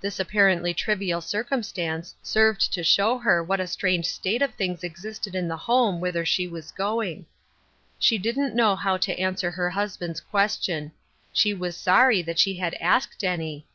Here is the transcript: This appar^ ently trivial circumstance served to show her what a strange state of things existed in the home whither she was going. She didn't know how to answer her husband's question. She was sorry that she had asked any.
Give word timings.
This 0.00 0.16
appar^ 0.16 0.56
ently 0.58 0.74
trivial 0.74 1.20
circumstance 1.20 2.14
served 2.22 2.72
to 2.72 2.82
show 2.82 3.18
her 3.18 3.44
what 3.44 3.60
a 3.60 3.66
strange 3.66 4.06
state 4.06 4.40
of 4.40 4.54
things 4.54 4.82
existed 4.82 5.34
in 5.34 5.48
the 5.48 5.56
home 5.58 6.00
whither 6.00 6.24
she 6.24 6.48
was 6.48 6.72
going. 6.72 7.26
She 7.98 8.16
didn't 8.16 8.56
know 8.56 8.74
how 8.74 8.96
to 8.96 9.12
answer 9.20 9.50
her 9.50 9.68
husband's 9.68 10.20
question. 10.22 10.92
She 11.30 11.52
was 11.52 11.76
sorry 11.76 12.22
that 12.22 12.38
she 12.38 12.54
had 12.56 12.72
asked 12.76 13.22
any. 13.22 13.66